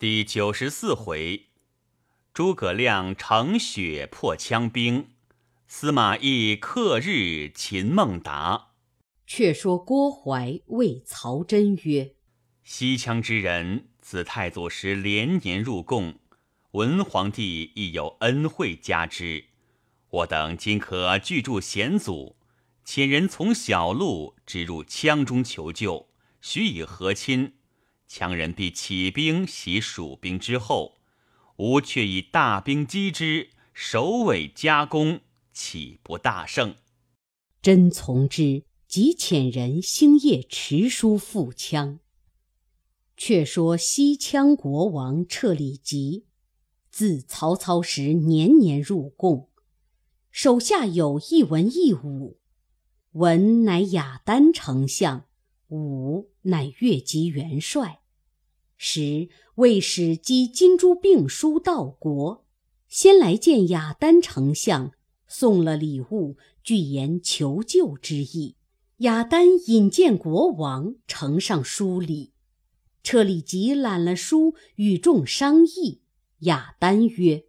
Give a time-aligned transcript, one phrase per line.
[0.00, 1.48] 第九十四回，
[2.32, 5.08] 诸葛亮乘雪破羌兵，
[5.66, 8.68] 司马懿克日擒孟达。
[9.26, 12.14] 却说郭淮谓曹真曰
[12.62, 16.20] ：“西羌之人，自太祖时连年入贡，
[16.70, 19.46] 文皇帝亦有恩惠加之。
[20.10, 22.36] 我等今可拒住险阻，
[22.86, 26.08] 遣人从小路直入羌中求救，
[26.40, 27.54] 许以和亲。”
[28.10, 30.98] 羌人必起兵袭蜀兵之后，
[31.56, 35.20] 吾却以大兵击之，首尾夹攻，
[35.52, 36.76] 岂不大胜？
[37.60, 41.98] 真从之，即遣人星夜持书赴羌。
[43.16, 46.24] 却说西羌国王彻里吉，
[46.90, 49.50] 自曹操时年年入贡，
[50.30, 52.38] 手下有一文一武，
[53.12, 55.27] 文乃雅丹丞相，
[55.68, 58.00] 武乃越级元帅。
[58.76, 62.44] 时魏使击金珠病书到国，
[62.86, 64.92] 先来见雅丹丞相，
[65.26, 68.56] 送了礼物，具言求救之意。
[68.98, 72.32] 雅丹引见国王，呈上书礼。
[73.02, 76.02] 车里吉揽了书，与众商议。
[76.40, 77.44] 雅丹曰：“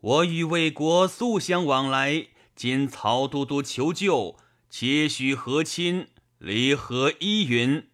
[0.00, 4.36] 我与魏国素相往来，今曹都督求救，
[4.70, 6.08] 且许和亲，
[6.38, 7.84] 离合依云？”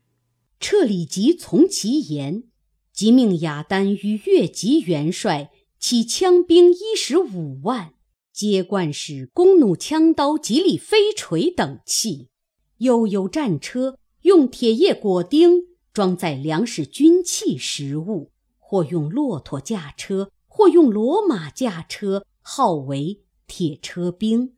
[0.60, 2.44] 彻里吉从其言。
[2.92, 7.94] 即命雅丹与越吉元帅起枪兵一十五万，
[8.32, 12.28] 接冠使弓弩枪刀、吉利飞锤等器，
[12.76, 15.62] 又有战车，用铁叶裹钉，
[15.94, 24.52] 装载粮食、军器、食物；或用骆驼驾车，或用骡马驾车，号为铁车兵。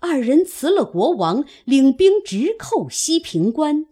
[0.00, 3.86] 二人辞了国王，领兵直寇西平关，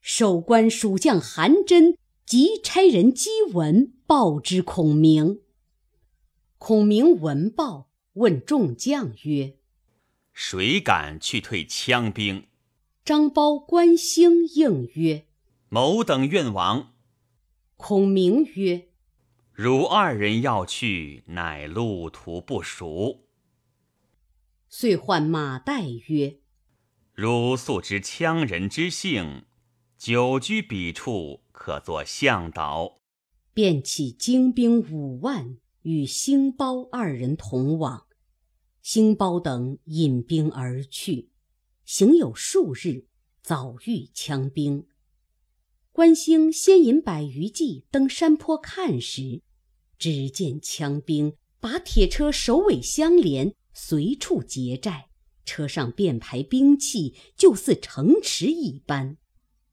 [0.00, 1.96] 守关蜀将韩真。
[2.26, 5.40] 即差人击文报之孔明。
[6.58, 9.54] 孔明闻报，问众将曰
[10.34, 12.44] ：“谁敢去退羌兵？”
[13.02, 15.24] 张苞、关兴应曰
[15.70, 16.92] ：“某等愿往。”
[17.78, 18.88] 孔明曰
[19.54, 23.20] ：“汝二人要去，乃路途不熟。”
[24.70, 26.38] 遂唤马岱曰
[27.14, 29.44] ：“汝素知羌人之性，
[29.96, 33.00] 久居彼处。”可作向导，
[33.52, 38.06] 便起精兵五万，与兴包二人同往。
[38.80, 41.30] 兴包等引兵而去，
[41.84, 43.08] 行有数日，
[43.42, 44.86] 早遇羌兵。
[45.90, 49.42] 关兴先引百余骑登山坡看时，
[49.98, 55.06] 只见羌兵把铁车首尾相连，随处结寨，
[55.44, 59.16] 车上便排兵器，就似城池一般。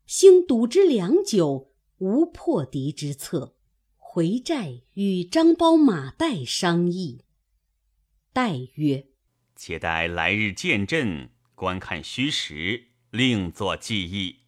[0.06, 1.72] 兴堵之良久。
[2.00, 3.56] 无破敌之策，
[3.96, 7.22] 回寨与张苞、马岱商议。
[8.34, 9.08] 岱曰
[9.56, 14.42] ：“且待来日见阵，观看虚实，另作计议。”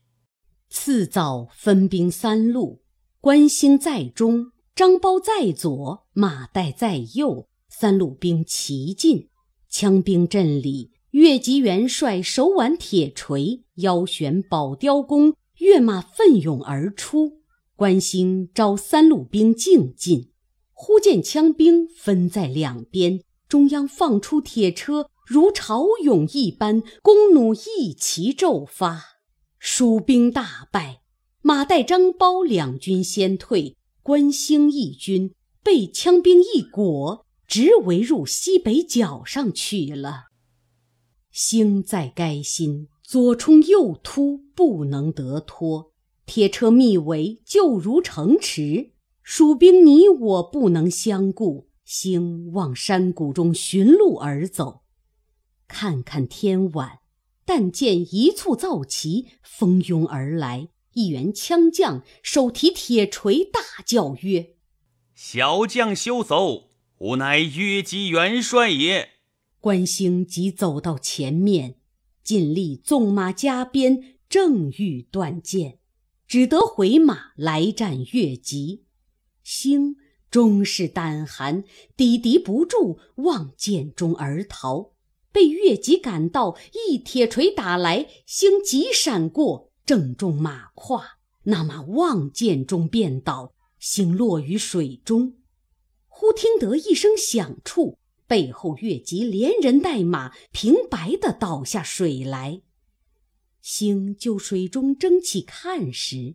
[0.67, 2.83] 次早分兵三路，
[3.21, 9.29] 关兴在中，张苞在左，马岱在右，三路兵齐进。
[9.69, 17.41] 枪兵阵里，越级元帅手挽铁锤，腰悬宝雕弓，跃马奋勇而出。
[17.75, 20.31] 关兴招三路兵竞进，
[20.73, 29.03] 忽见羌兵分在两边，中央放出铁车，如潮涌一般，弓弩一齐骤发，
[29.59, 31.01] 蜀兵大败。
[31.43, 40.25] 马岱、张苞两军先退，关兴一军被羌兵一裹，直围入西北角上去了。
[41.31, 45.93] 兴在该心，左冲右突，不能得脱。
[46.25, 48.91] 铁车密围，就如城池；
[49.23, 51.69] 蜀兵你我不能相顾。
[51.85, 54.81] 兴往山谷中寻路而走，
[55.69, 56.99] 看看天晚，
[57.45, 64.57] 但见一簇皂旗蜂拥而来，一员枪将手提铁锤，大叫曰
[65.15, 66.66] ：“小将休走！
[66.99, 69.09] 吾乃越级元帅也。”
[69.59, 71.75] 关兴即走到前面，
[72.23, 75.79] 尽力纵马加鞭，正欲断剑。
[76.27, 78.83] 只得回马来战越级，
[79.43, 79.95] 兴
[80.29, 81.63] 终是胆寒，
[81.95, 84.91] 抵敌不住，望剑中而逃。
[85.31, 86.57] 被越级赶到，
[86.89, 95.35] 一铁锤打来，兴急闪过，正中马胯，那马望剑中便倒，兴落于水中。
[96.19, 102.63] 忽听得一声响处，背后越级连人带马平白的倒下水来。
[103.61, 106.33] 兴就水中争起看时，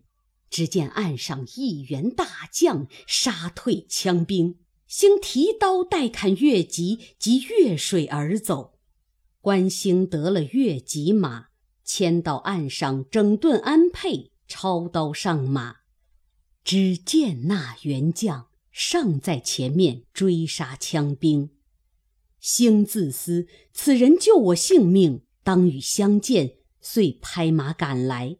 [0.49, 4.57] 只见岸上一员大将杀退羌兵，
[4.87, 8.79] 兴提刀待砍越级，即越水而走。
[9.41, 11.47] 关兴得了越级马，
[11.83, 15.79] 牵到岸上整顿安配，抄刀上马。
[16.63, 21.51] 只见那员将尚在前面追杀羌兵，
[22.39, 28.37] 兴自私此人救我性命，当与相见，遂拍马赶来，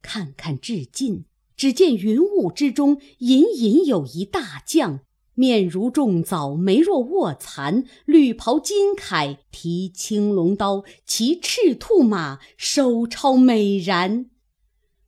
[0.00, 1.26] 看看至近。
[1.54, 5.00] 只见云雾之中，隐隐有一大将，
[5.34, 14.28] 面如重枣，眉若卧蚕，绿袍金铠，提青龙刀，骑赤兔马，手抄美髯，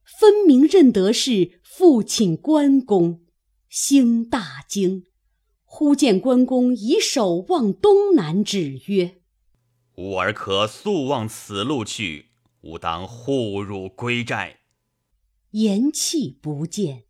[0.04, 3.22] 分明认得是父亲关公。
[3.78, 5.04] 兴大惊，
[5.66, 9.20] 忽见关公以手望东南，指曰
[9.96, 12.30] ：“吾儿可速望此路去，
[12.62, 14.60] 吾当护汝归寨。”
[15.52, 17.04] 言讫不见，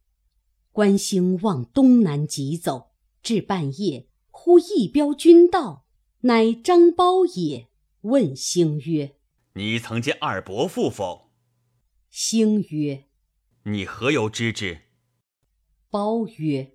[0.73, 2.91] 关兴往东南急走，
[3.23, 5.87] 至半夜，忽一彪军到，
[6.23, 7.69] 乃张苞也。
[8.01, 9.15] 问兴曰
[9.55, 11.31] ：“你曾见二伯父否？”
[12.11, 13.05] 兴曰
[13.63, 14.81] ：“你何由知之？”
[15.97, 16.73] 苞曰：“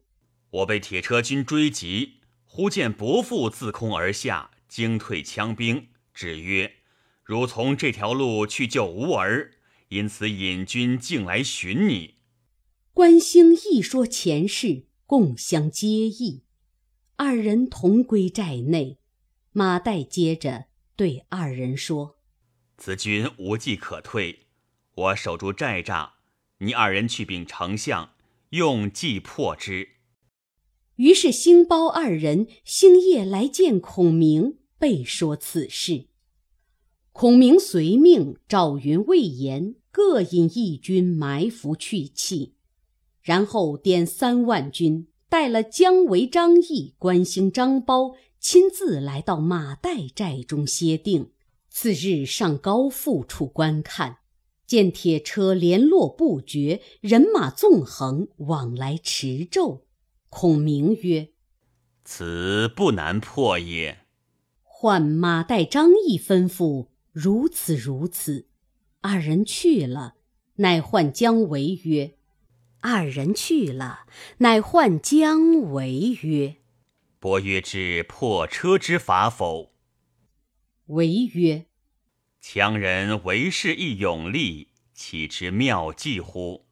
[0.50, 6.78] 我被铁车军追及，忽见伯父自空而下，惊退枪兵，只曰
[7.24, 9.52] ：‘如从这条路去救吾儿。’”
[9.90, 12.16] 因此引军径来寻你。
[12.94, 16.46] 关兴一说前事，共相接意。
[17.18, 18.98] 二人同归寨内。
[19.52, 22.18] 马岱接着对二人说
[22.80, 24.48] ：“此军无计可退，
[24.96, 26.12] 我守住寨栅，
[26.60, 28.14] 你二人去禀丞相，
[28.52, 29.90] 用计破之。”
[30.96, 36.06] 于是兴包二人星夜来见孔明，备说此事。
[37.12, 39.76] 孔明随命赵云、魏延。
[39.94, 42.54] 各引一军埋伏去气，
[43.22, 51.34] 然后点三万军，带了姜维、张翼、关兴、张苞，亲自来到马岱寨中歇定。
[51.70, 54.20] 次日上高阜处观看，
[54.72, 59.86] 见铁车联络不绝，人马纵横，往来驰骤。
[60.30, 61.32] 孔明曰
[62.06, 64.06] ：“此不难破也。”
[64.64, 68.48] 唤马岱、张翼吩咐：“如此如此。”
[69.04, 70.16] 二人去了，
[70.56, 72.16] 乃唤姜维曰
[72.80, 74.06] ：“二人去了，
[74.38, 76.56] 乃唤姜维曰
[77.20, 79.74] ：‘伯曰知破车之法否？’
[80.88, 81.66] 维曰
[82.42, 86.66] ：‘强人为是亦勇力，岂知妙计乎？’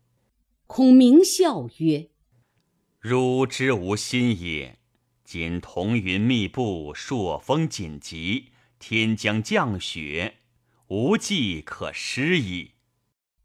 [0.68, 2.10] 孔明笑曰
[3.00, 4.80] ：‘汝之无心也。
[5.24, 8.48] 今彤云密布，朔风紧急，
[8.80, 10.36] 天将降雪。’”
[10.90, 12.72] 无计可施矣，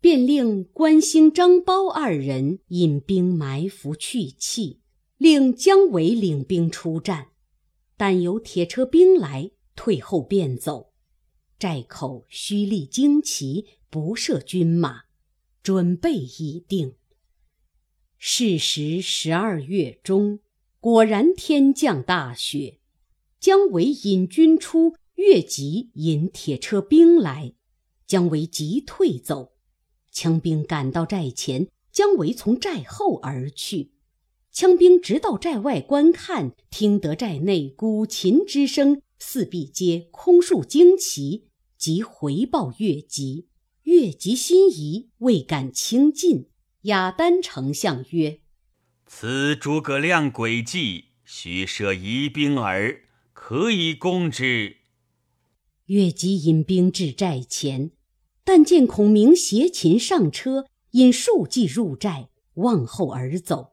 [0.01, 4.81] 便令关兴、张苞二人引兵埋伏去气，
[5.19, 7.33] 令姜维领兵出战。
[7.99, 10.94] 但有铁车兵来，退后便走。
[11.59, 15.03] 寨口虚立旌旗，不设军马，
[15.63, 16.95] 准备已定。
[18.19, 20.41] 是时十二月中，
[20.81, 22.79] 果然天降大雪。
[23.39, 24.95] 姜维引军出。
[25.17, 27.55] 越级引铁车兵来，
[28.05, 29.53] 姜维急退走。
[30.13, 33.93] 羌兵赶到寨前，姜维从寨后而去。
[34.53, 43.49] 羌兵直到寨外观看，听得寨内鼓琴之声，四壁皆空树旌旗，即回报越级。
[43.85, 46.51] 越级心疑，未敢轻进。
[46.83, 48.41] 雅丹丞相曰
[49.09, 53.01] ：“此诸葛亮诡计，须设疑兵耳，
[53.33, 54.77] 可以攻之。”
[55.87, 57.93] 越吉引兵至寨前，
[58.45, 63.73] 但见孔明携琴上车，引数骑入寨，望后而走。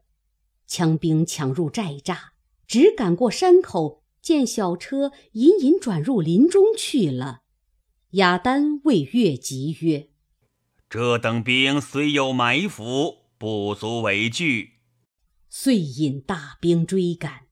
[0.68, 2.18] 羌兵抢入寨栅，
[2.66, 7.42] 只赶过山口，见小车隐隐转入林中去了。
[8.12, 10.10] 雅丹谓越吉曰
[10.90, 14.82] ：“这等兵虽有埋伏，不足为惧。”
[15.50, 17.48] 遂引大兵追赶，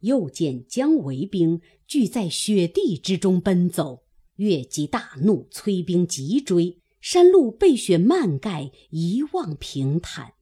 [0.00, 4.04] 又见姜维兵聚在雪地之中奔走。
[4.36, 6.80] 越吉大怒，催兵急追。
[7.00, 10.32] 山路被雪漫盖，一望平坦。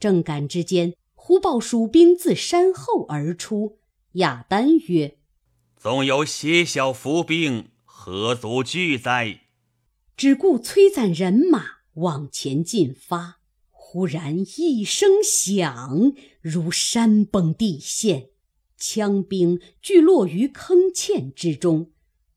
[0.00, 3.78] 正赶之间，忽报蜀兵自山后而出。
[4.12, 5.17] 雅丹曰
[5.80, 9.42] ：“纵有些小伏兵，何足惧哉？”
[10.16, 13.38] 只顾催攒人马往前进发。
[13.70, 18.30] 忽然一声响，如山崩地陷，
[18.76, 21.92] 枪兵俱落于坑堑之中。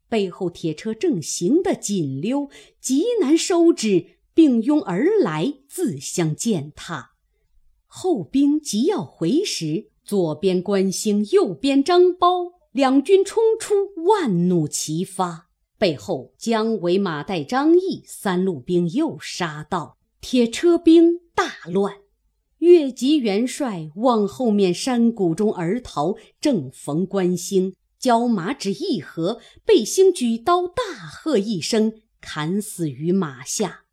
[0.08, 7.16] 背后铁车正行得紧溜，极难收止，并拥而来，自相践踏。
[7.86, 15.50] 后兵急要回时，左边关兴，右边张苞，两军冲出，万弩齐发。
[15.78, 21.98] 背后姜维、马岱、张翼三路兵又杀到，铁车兵大乱。
[22.60, 33.86] 越级元帅往后面山谷中而逃，正逢关兴交马只一合，背兴举刀大喝一声，砍死于马下。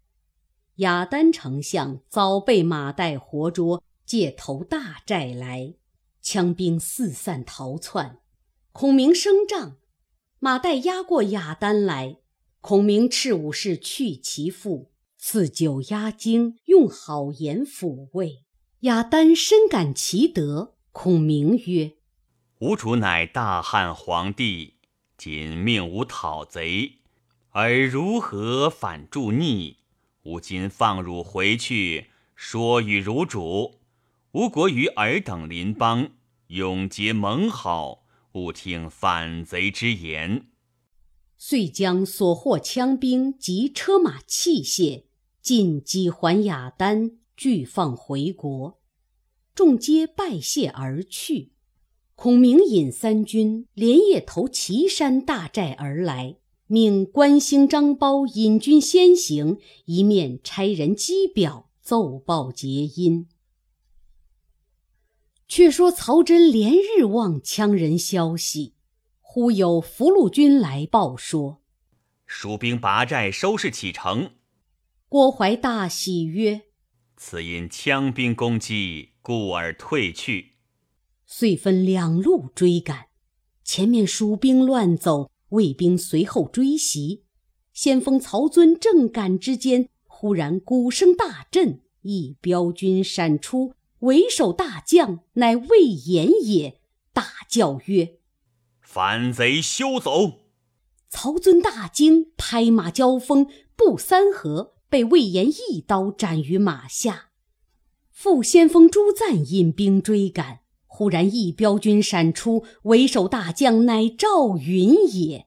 [0.76, 5.74] 雅丹丞相早被马岱活捉，借投大寨来，
[6.22, 8.18] 羌兵四散逃窜。
[8.80, 9.74] 孔明升帐，
[10.38, 12.18] 马岱押过雅丹来，
[12.60, 18.44] 孔明斥武士去其父，赐酒压惊，用好言抚慰。
[18.82, 21.94] 雅丹深感其德，孔明曰
[22.62, 24.74] ：“吾主乃大汉皇帝，
[25.16, 26.98] 今命吾讨贼，
[27.50, 29.78] 而如何反助逆？
[30.22, 33.80] 吾今放汝回去，说与汝主：
[34.30, 36.10] 吾国与尔等邻邦，
[36.46, 38.04] 永结盟好，
[38.38, 40.46] 不听反贼之言。”
[41.36, 45.04] 遂将所获枪兵及车马器械
[45.42, 47.18] 尽寄还雅丹。
[47.36, 48.80] 俱放回国，
[49.54, 51.52] 众皆拜谢而去。
[52.16, 63.28] 孔明引三军连夜投岐山大寨而来，命关兴、张苞引军先行，一面差人击表奏报捷音。
[65.48, 68.74] 却说曹真连日望羌人消息，
[69.22, 71.62] 忽有俘虏军来报说，
[72.26, 74.32] 蜀兵拔寨收拾启程。
[75.08, 76.66] 郭淮大喜曰。
[77.16, 80.52] 此因羌兵攻击，故而退去。
[81.26, 83.06] 遂分两路追赶，
[83.64, 87.24] 前面蜀兵乱走，魏兵随后追袭。
[87.72, 96.80] 先锋曹遵正赶之间，忽然鼓声大震，一彪军闪出，为首大将乃魏延也，
[97.12, 98.18] 大叫曰
[98.80, 100.40] ：“反贼休走！”
[101.10, 104.74] 曹遵大惊，拍马交锋，不三合。
[104.90, 107.26] 被魏延一刀斩于马下，
[108.10, 115.46] 副先锋朱赞引兵追赶，忽然一彪军闪出，为首大将乃赵云也。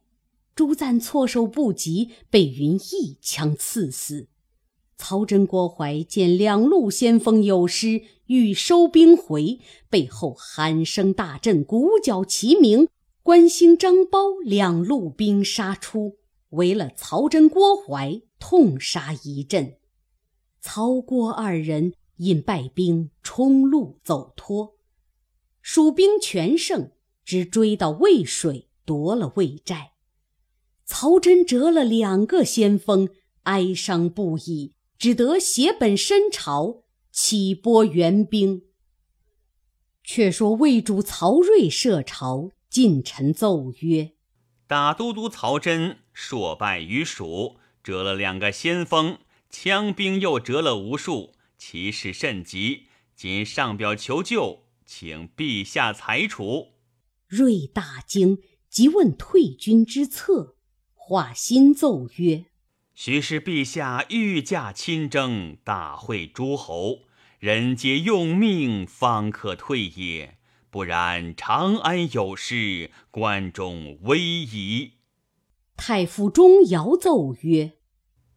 [0.53, 4.27] 朱赞措手不及，被云一枪刺死。
[5.01, 12.87] 曹真、郭淮见两路先锋有失，欲收兵回，背后喊声大震，鼓角齐鸣，
[13.23, 16.17] 关兴、张苞两路兵杀出，
[16.51, 18.21] 围了曹真、郭淮。
[18.43, 19.77] 痛杀一阵，
[20.61, 24.77] 曹郭二人引败兵冲路走脱，
[25.61, 26.89] 蜀兵全胜，
[27.23, 29.91] 只追到渭水，夺了魏寨。
[30.85, 33.09] 曹真折了两个先锋，
[33.43, 38.65] 哀伤不已，只得携本身朝，起拨援兵。
[40.03, 44.11] 却说魏主曹睿设朝，近臣奏曰
[44.67, 49.17] ：“大都督曹真硕败于蜀。”折了两个先锋，
[49.49, 52.85] 枪兵又折了无数，其势甚急。
[53.15, 56.73] 今上表求救，请陛下裁处。
[57.27, 58.37] 睿大惊，
[58.69, 60.57] 即问退军之策。
[60.93, 62.45] 化新奏曰
[63.03, 66.99] ：“须是陛下御驾亲征，大会诸侯，
[67.39, 70.37] 人皆用命，方可退也。
[70.69, 74.91] 不然，长安有失，关中危矣。”
[75.75, 77.71] 太傅钟繇奏曰：“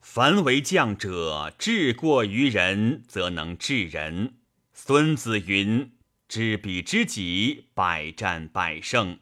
[0.00, 4.37] 凡为将者，治过于人，则能治人。
[4.73, 5.92] 孙子云
[6.26, 9.18] ：‘知彼知己，百战百胜。’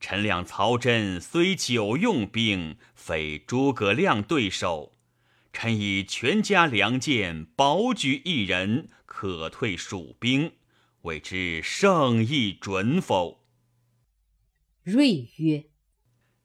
[0.00, 4.96] 臣谅曹真虽久用兵，非诸葛亮对手。
[5.52, 10.52] 臣以全家良剑保举一人，可退蜀兵，
[11.02, 13.44] 未知圣意准否？”
[14.82, 15.66] 睿曰。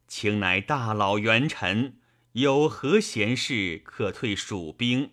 [0.08, 2.00] 卿乃大老元臣，
[2.34, 5.12] 有何贤士可退蜀兵？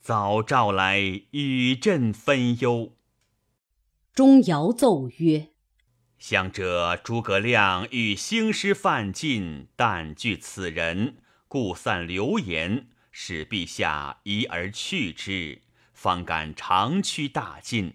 [0.00, 1.00] 早召来
[1.32, 2.96] 与朕分忧。
[4.14, 5.49] 钟繇奏曰
[6.20, 11.16] ：“想者诸葛亮欲兴师犯晋，但惧此人，
[11.48, 15.62] 故散流言，使陛下疑而去之，
[15.94, 17.94] 方敢长驱大进。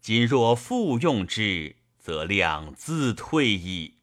[0.00, 3.98] 今若复用之，则亮自退矣。”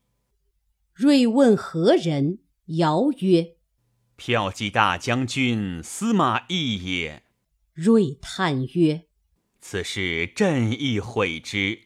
[0.93, 2.37] 睿问何人？
[2.67, 3.55] 尧曰
[4.15, 7.23] ：“骠骑大将军司马懿也。”
[7.73, 9.05] 睿叹曰
[9.59, 11.84] ：“此事朕亦悔之。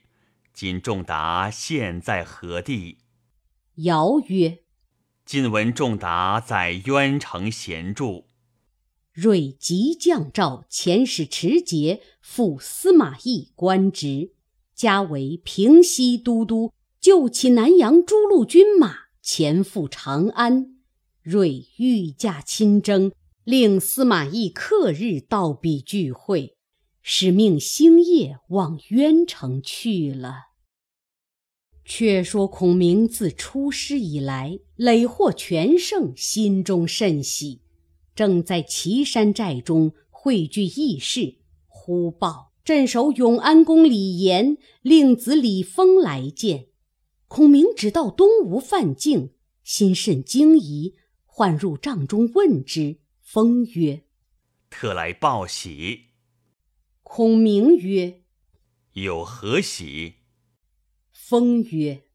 [0.59, 2.97] 今仲达现在何地？”
[3.87, 4.59] 尧曰
[5.23, 8.25] ：“今闻仲达在渊城闲住。”
[9.15, 14.33] 睿即降诏遣使持节赴司马懿官职，
[14.75, 20.75] 加为平西都督，就起南阳诸路军马前赴长安。
[21.23, 23.13] 睿御驾亲征，
[23.45, 26.57] 令司马懿刻日到彼聚会，
[27.01, 30.48] 使命星夜往渊城去了。
[31.91, 37.61] 却说孔明自出师以来，累获全胜，心中甚喜。
[38.13, 46.67] 正在岐山寨中汇聚义士，忽报镇守永安宫李严令子李丰来见。
[47.27, 49.31] 孔明只道东吴范境，
[49.63, 50.93] 心甚惊疑，
[51.25, 52.99] 唤入帐中问之。
[53.19, 54.03] 丰曰
[54.69, 56.01] ：“特来报喜。”
[57.01, 58.21] 孔明曰
[58.93, 60.13] ：“有何喜？”
[61.29, 62.05] 封曰：“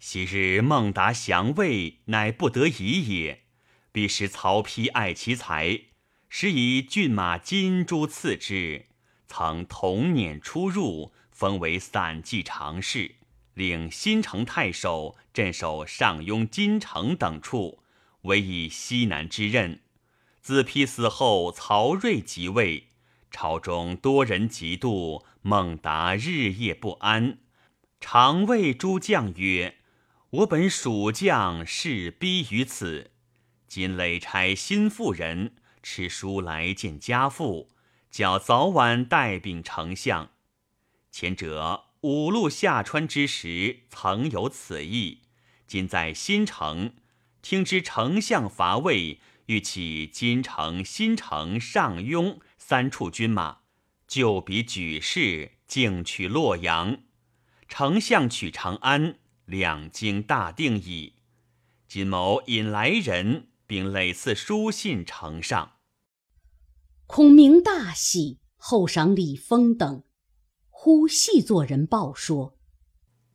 [0.00, 3.44] 昔日孟达降魏，乃不得已也。
[3.92, 5.82] 必使曹丕爱其才，
[6.28, 8.86] 使以骏马金珠赐之。
[9.28, 13.14] 曾同年出入，封为散骑常侍，
[13.54, 17.84] 领新城太守，镇守上庸、金城等处，
[18.22, 19.82] 委以西南之任。
[20.40, 22.88] 自丕死后，曹睿即位，
[23.30, 27.38] 朝中多人嫉妒，孟达日夜不安。”
[28.02, 29.76] 常谓诸将曰
[30.42, 33.12] ：“我本蜀将，势逼于此。
[33.68, 35.54] 今累差新妇人
[35.84, 37.70] 持书来见家父，
[38.10, 40.30] 叫早晚带禀丞相。
[41.12, 45.20] 前者五路下川之时，曾有此意。
[45.68, 46.94] 今在新城，
[47.40, 53.58] 听知丞相伐魏，欲起金城、新城、上庸三处军马，
[54.08, 56.98] 就彼举事，径取洛阳。”
[57.74, 61.14] 丞相取长安，两京大定矣。
[61.88, 65.76] 今某引来人，并累次书信呈上。
[67.06, 70.04] 孔明大喜，后赏李丰等。
[70.68, 72.58] 忽细作人报说：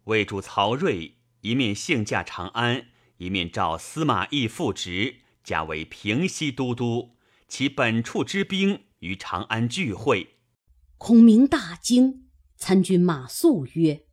[0.03, 7.15] 魏主曹睿一面幸驾长安，一面召司马懿复职，加为平西都督。
[7.47, 10.35] 其本处之兵于长安聚会。
[10.99, 14.03] 孔明大惊，参军马谡曰。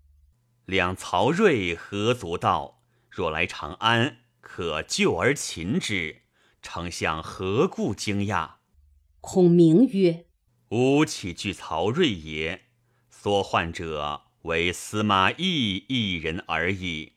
[0.67, 2.83] 两曹睿何足道？
[3.11, 6.23] 若来长安，可救而擒之。
[6.63, 8.53] 丞相何故惊讶？
[9.21, 10.27] 孔明曰
[10.71, 12.65] ：“吾岂惧曹睿也？
[13.11, 17.13] 所患者为司马懿一人而已。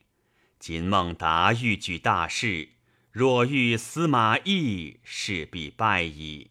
[0.58, 2.68] 今孟达欲举大事，
[3.10, 6.50] 若遇司马懿，势必败矣。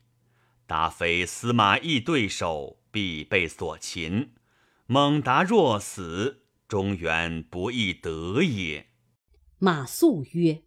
[0.65, 4.33] 达非司马懿对手，必被所擒。
[4.87, 8.87] 孟达若死，”中原不易得也。
[9.57, 10.63] 马谡曰：“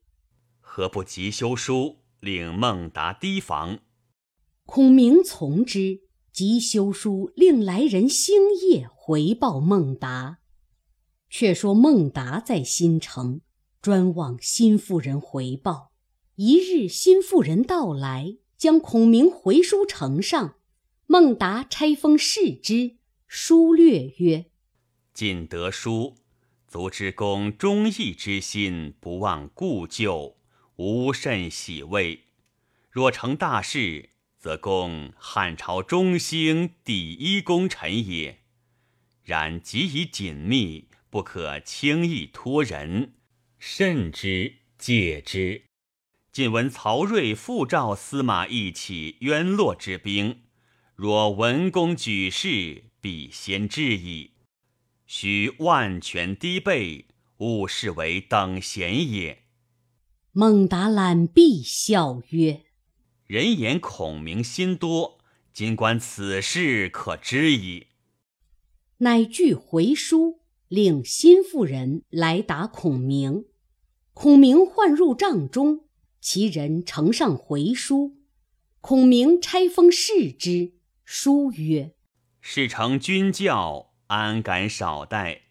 [0.60, 3.80] 何不急修书，令孟达提防？”
[4.64, 10.38] 孔明从之，即修书，令来人星夜回报孟达。
[11.28, 13.40] 却说孟达在新城，
[13.82, 15.92] 专望新妇人回报。
[16.36, 20.56] 一日，新妇人到来，将孔明回书呈上。
[21.06, 22.96] 孟达拆封视之，
[23.28, 24.49] 书略曰。
[25.20, 26.16] 尽得书，
[26.66, 30.38] 足之公忠义之心，不忘故旧，
[30.76, 32.20] 无甚喜慰。
[32.90, 38.38] 若成大事，则公汉朝中兴第一功臣也。
[39.22, 43.12] 然极以紧密，不可轻易托人，
[43.58, 45.64] 慎之戒之。
[46.32, 50.40] 近闻曹睿复召司马懿起渊洛之兵，
[50.96, 54.30] 若文公举事，必先至矣。
[55.12, 59.42] 须万全低备，勿视为等闲也。
[60.30, 62.62] 孟达览必，笑曰
[63.26, 65.18] ：“人言孔明心多，
[65.52, 67.88] 今观此事，可知矣。”
[68.98, 73.46] 乃具回书，令心腹人来打孔明。
[74.14, 75.86] 孔明唤入帐中，
[76.20, 78.16] 其人呈上回书。
[78.80, 81.96] 孔明拆封视之，书曰
[82.40, 85.42] ：“事成君教。”安敢少待？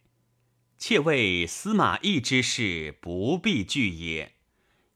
[0.78, 4.34] 妾谓司马懿之事不必惧也。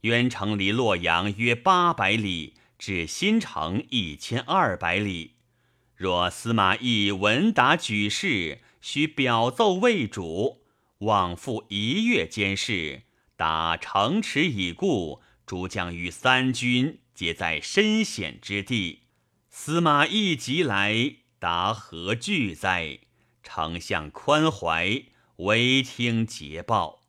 [0.01, 5.35] 渊城离洛阳约八百里，至新城一千二百里。
[5.95, 10.65] 若司马懿闻达举事，须表奏魏主，
[10.97, 13.03] 往复一月间事。
[13.37, 19.03] 达城池已固，诸将与三军皆在深险之地。
[19.49, 22.99] 司马懿即来，达何惧哉？
[23.43, 25.03] 丞相宽怀，
[25.35, 27.03] 唯听捷报。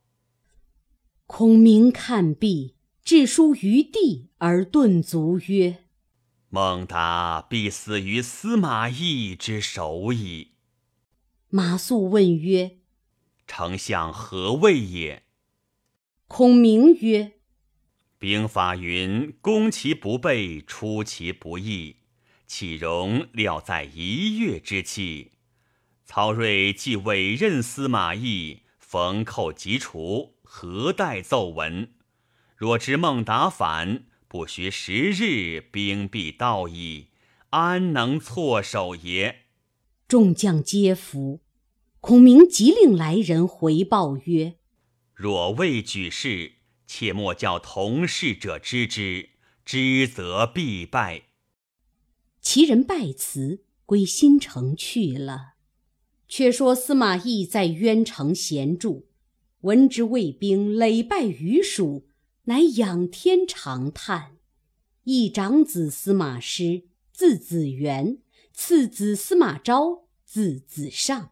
[1.27, 5.85] 孔明看毕，置书于地而顿足曰
[6.51, 10.53] ：“孟达必死于司马懿之手矣。
[11.49, 12.79] 马谡问曰
[13.47, 15.23] ：“丞相何谓也？”
[16.27, 17.35] 孔明曰
[18.19, 21.97] ：“兵法云：攻其不备，出其不意，
[22.47, 25.31] 岂容料在一月之期？
[26.05, 31.93] 曹睿既委任司马懿，逢寇即除，何待奏闻？
[32.57, 37.11] 若知孟达反。”不须十日，兵必到矣，
[37.51, 39.45] 安能措手也？
[40.09, 41.41] 众将皆服。
[42.01, 44.57] 孔明即令来人回报曰
[45.15, 46.55] ：“若未举事，
[46.89, 49.31] 切莫叫同事者知之，
[49.65, 51.27] 知则必败。”
[52.43, 55.54] 其人拜辞，归新城去了。
[56.37, 59.07] 却说司马懿在渊城闲住，
[59.61, 62.09] 闻之魏兵累败于蜀。
[62.47, 64.37] 乃仰天长叹，
[65.05, 68.17] 一长子司马师，字子元；
[68.53, 71.31] 次子司马昭，字子尚。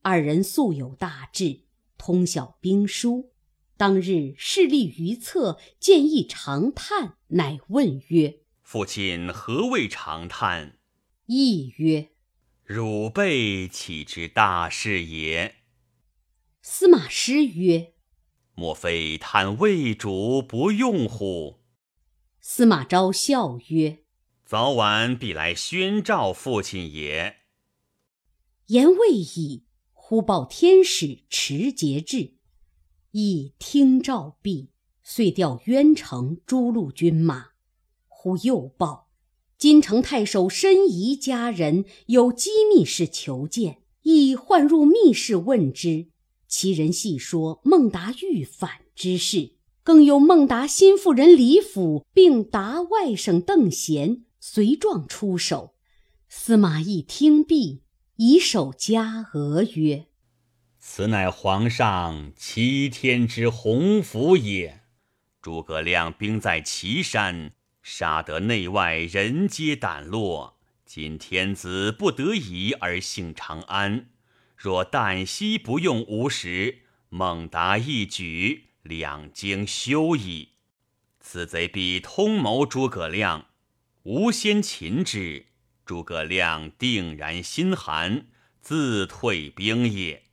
[0.00, 1.64] 二人素有大志，
[1.98, 3.28] 通晓兵书。
[3.76, 10.78] 当日势立于侧，见一长叹，乃问曰：“父亲何谓长叹？”
[11.28, 12.08] 亦曰
[12.68, 15.54] ：“汝辈岂知大事也？”
[16.60, 17.94] 司马师曰。
[18.52, 21.60] 莫非叹魏主不用乎？
[22.42, 24.04] 司马昭笑曰
[24.44, 27.36] ：“早晚必来宣召父亲也。”
[28.68, 32.34] 言未已，忽报天使持节至，
[33.12, 37.52] 亦听诏毕，遂调渊城诸路军马。
[38.08, 39.07] 忽又报
[39.58, 46.06] 金城太守申仪家人有机密事求见，亦唤入密室问之。
[46.46, 55.74] 其人细说孟达欲反之事，更有孟达新妇人李府，并达外甥邓贤随状出手。
[56.28, 57.82] 司马懿听毕，
[58.14, 60.06] 以手加额曰
[60.78, 64.82] ：“此乃皇上齐天之鸿福也。
[65.42, 67.52] 诸葛亮兵在岐山，
[67.90, 70.58] 杀得内外人皆胆落。
[70.84, 74.10] 今天子不得已而幸长安。”
[74.54, 80.50] 若旦夕不用吴时，孟达一举，两京休矣。
[81.20, 83.46] 此贼必通谋诸葛亮，
[84.02, 85.46] 吾先擒之，
[85.86, 88.26] 诸葛亮定然心寒，
[88.60, 90.24] 自退兵也。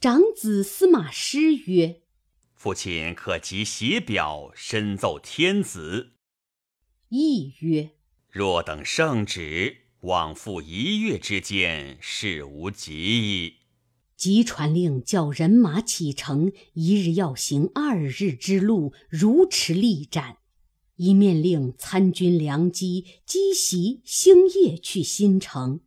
[0.00, 2.00] 长子司马师曰
[2.54, 6.12] ：“父亲可即写表，申奏天子。”
[7.14, 7.90] 亦曰
[8.32, 13.56] ：“若等圣旨。”往复一月之间，事无及矣。
[14.16, 20.38] 即传令，叫人马启程，一日要行二日之路，如驰力战。
[20.96, 25.80] 一面令参军梁基积袭星夜去新城，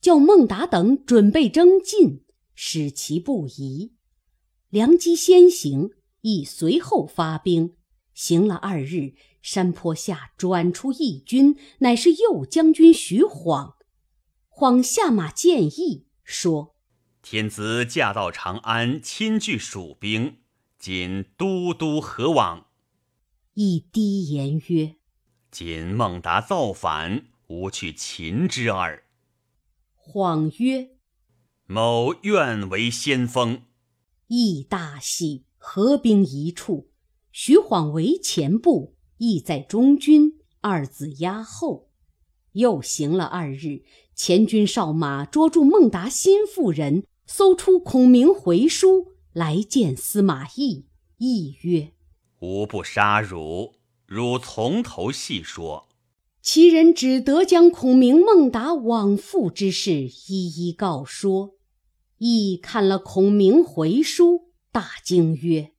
[0.00, 2.22] 叫孟达等准备征进，
[2.54, 3.92] 使其不疑。
[4.70, 5.90] 梁基先行，
[6.22, 7.74] 亦随后发兵。
[8.14, 13.76] 行了二日，山坡下转出一军，乃是右将军徐晃。
[14.48, 16.76] 晃下马见义，说
[17.22, 20.38] ：“天子驾到长安，亲拒蜀兵，
[20.78, 22.66] 今都督何往？”
[23.54, 24.96] 一低言曰
[25.50, 29.04] ：“今孟达造反，吾去擒之耳。”
[29.94, 30.90] 晃曰
[31.66, 33.62] ：“某愿为先锋。”
[34.28, 36.90] 亦大喜，合兵一处。
[37.32, 41.90] 徐晃为前部，意在中军，二子压后。
[42.52, 43.82] 又行了二日，
[44.14, 50.86] 前军哨马捉住孟达新妇人，搜出孔明回书来见司马懿。
[51.18, 51.92] 懿曰
[52.40, 53.74] ：“吾不杀汝，
[54.06, 55.86] 汝从头细说。”
[56.40, 61.56] 其人只得将孔明、孟达往复之事一一告说。
[62.16, 65.72] 懿看了孔明回书，大惊曰：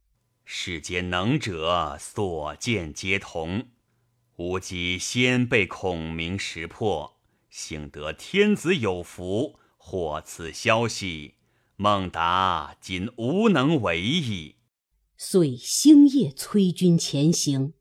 [0.53, 3.69] 世间能者所见皆同，
[4.35, 11.35] 吾即先被孔明识破，幸得天子有福，获此消息。
[11.77, 14.57] 孟达今无能为矣。
[15.15, 17.73] 遂星夜催军前行。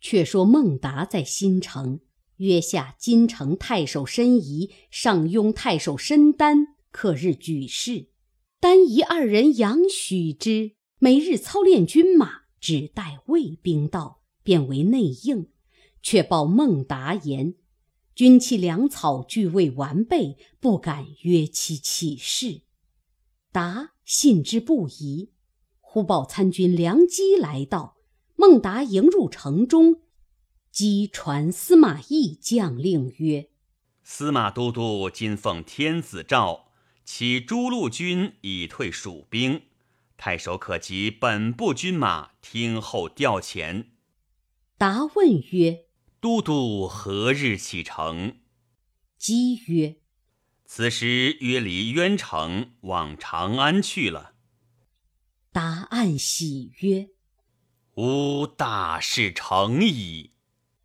[0.00, 2.00] 却说孟达在新城，
[2.36, 8.10] 约下金城太守申仪、上庸太守申丹，克日举事。
[8.60, 10.76] 丹仪二人仰许之。
[11.04, 15.48] 每日操练军马，只待卫兵到，便为内应。
[16.00, 17.56] 却报孟达言：
[18.14, 22.60] 军器粮草俱未完备，不敢约期起事。
[23.50, 25.32] 达信之不疑。
[25.80, 27.96] 忽报参军梁基来到，
[28.36, 30.02] 孟达迎入城中，
[30.70, 33.50] 即传司马懿将令曰
[34.04, 36.66] ：“司马都督今奉天子诏，
[37.04, 39.62] 启诸路军以退蜀兵。
[40.24, 43.86] 太守可及本部军马，听候调遣。”
[44.78, 45.86] 答问曰
[46.22, 48.36] ：“都督何日启程？”
[49.18, 49.96] 姬曰
[50.64, 54.34] ：“此时约离渊城，往长安去了。”
[55.50, 57.08] 答案喜曰
[57.98, 60.34] ：“吾大事成矣。”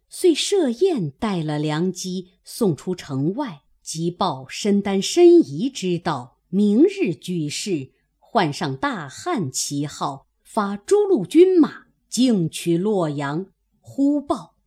[0.10, 7.92] 遂设宴，带了良机，送出城外，即报申丹、申仪之道，明日举事，
[8.38, 13.48] 换上大汉旗号，发诸路军马，径取洛阳。
[13.80, 14.58] 忽报，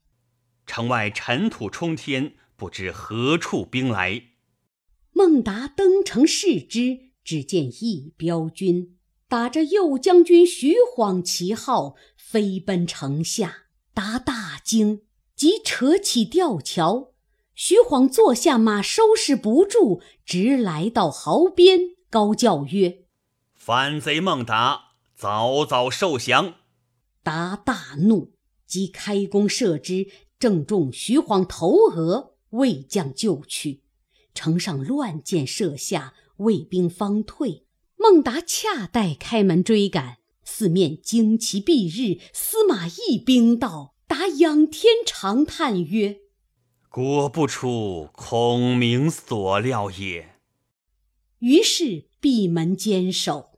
[0.67, 4.23] 城外尘土冲天，不知何处兵来。
[5.13, 8.97] 孟达登城视之，只见一彪军
[9.29, 13.67] 打着右将军徐晃旗号，飞奔城下。
[13.95, 15.03] 达大惊。
[15.37, 17.13] 即扯起吊桥，
[17.55, 21.79] 徐晃坐下马，收拾不住，直来到壕边，
[22.11, 23.00] 高叫曰
[23.71, 26.55] ：“反贼孟达，早早受降！”
[27.23, 28.33] 达大怒，
[28.67, 30.09] 即开弓射之，
[30.41, 33.85] 正中徐晃头额，魏将救去。
[34.35, 37.65] 城上乱箭射下，魏兵方退。
[37.97, 43.95] 孟达恰待开门追赶，四面旌旗蔽日，司马懿兵到。
[44.09, 46.19] 达仰天长叹曰
[46.91, 50.35] ：“果不出孔明所料也。”
[51.39, 53.50] 于是闭门坚守。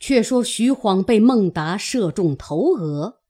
[0.00, 3.20] 却说徐晃被孟达射中头额，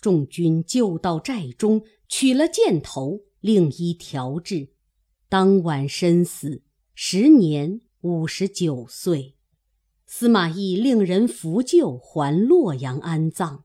[0.00, 4.68] 众军就到寨中，取了箭头，令医调治。
[5.28, 6.62] 当晚身死，
[6.94, 9.34] 时年五十九岁。
[10.06, 13.64] 司马懿令人扶柩还洛阳安葬。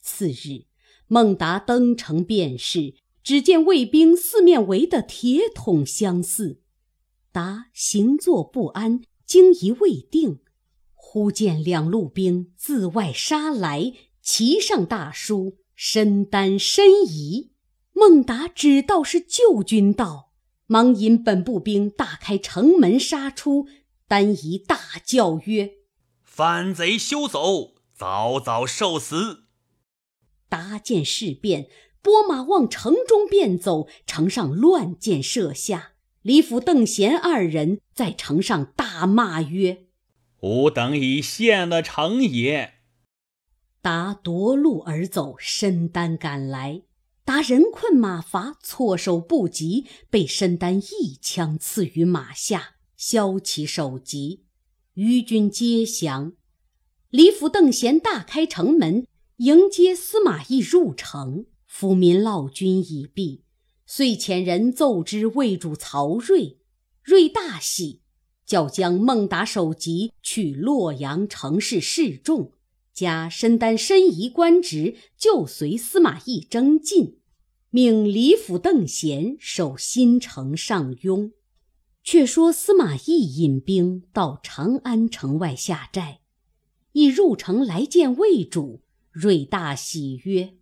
[0.00, 0.64] 次日。
[1.08, 6.60] 孟达登城便是，只见卫兵四面围得铁桶相似。
[7.30, 10.40] 达行坐不安，惊疑未定，
[11.16, 17.52] 忽见两路兵自外杀来，骑上大书“身单身仪”。
[17.96, 20.32] 孟达只道是救军到，
[20.66, 23.66] 忙引本部兵大开城门杀出。
[24.06, 25.70] 单仪大叫曰
[26.22, 29.44] ：“反贼休走，早早受死！”
[30.50, 31.68] 达见事变，
[32.02, 33.88] 拨马往城中便走。
[34.06, 39.84] 城上乱箭射下，李府、邓贤二人在城上大骂曰
[40.40, 42.74] ：“吾等已陷了城也！”
[43.82, 46.82] 达夺路而走，申丹赶来，
[47.24, 54.44] 达人困马乏，措手不及，被申丹一枪刺于马下，削其首级。
[54.94, 56.32] 余军皆降。
[57.10, 59.06] 李府、邓贤大开城门。
[59.38, 63.44] 迎接司马懿入城，府民劳军已毕，
[63.84, 66.62] 遂遣人奏知魏主曹睿。
[67.02, 68.00] 睿大喜，
[68.46, 72.52] 叫将孟达首级去洛阳城市示众，
[72.94, 77.18] 加申丹、申仪官职，就随司马懿征晋。
[77.70, 81.32] 命李府、邓贤守新城上庸。
[82.02, 86.20] 却说司马懿引兵到长安城外下寨，
[86.92, 88.84] 一入城来见魏主。
[89.10, 90.54] 睿大喜曰：“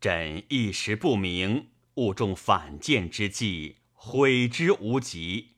[0.00, 5.53] 朕一时不明，误中反间之计，悔之无及。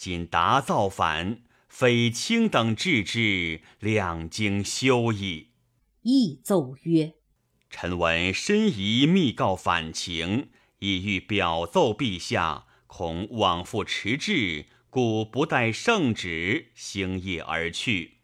[0.00, 5.48] 今达造反，非卿等治之，两经休矣。”
[6.00, 7.16] 亦奏曰
[7.68, 18.20] ：“臣闻申仪密告反情，意欲表奏陛下，恐往复迟滞，故不待圣旨，星夜而去。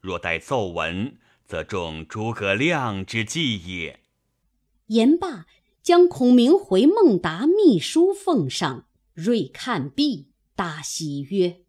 [0.00, 4.00] 若待奏闻。”则中诸葛亮之计也。
[4.86, 5.46] 言罢，
[5.80, 8.86] 将孔明回孟达密书奉上。
[9.14, 11.60] 睿看毕，大喜曰：“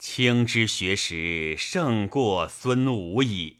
[0.00, 3.58] 卿之学识，胜过孙武矣。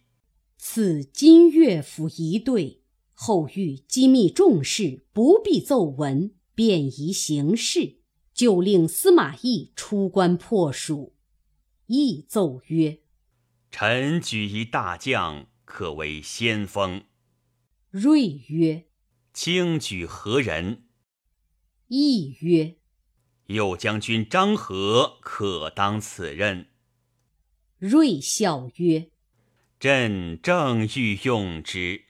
[0.56, 2.80] 此今乐府一对，
[3.12, 7.98] 后遇机密重事，不必奏闻，便宜行事，
[8.32, 11.14] 就令司马懿出关破蜀。”
[11.88, 13.00] 懿奏曰。
[13.70, 17.04] 臣举一大将，可为先锋。
[17.90, 18.86] 睿曰
[19.34, 20.84] ：“卿举何人？”
[21.88, 22.78] 懿曰
[23.46, 26.68] ：“右将军张合可当此任。”
[27.78, 29.10] 瑞笑曰
[29.78, 32.02] ：“朕正欲用之。”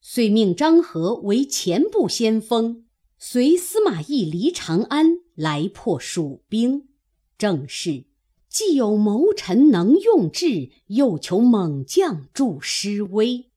[0.00, 2.86] 遂命张合为前部先锋，
[3.18, 6.88] 随司马懿离长安，来破蜀兵。
[7.36, 8.04] 正是。
[8.48, 13.50] 既有谋臣能用智，又求猛将助师威。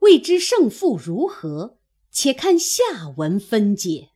[0.00, 1.78] 未知胜负如何？
[2.10, 4.08] 且看下文分解。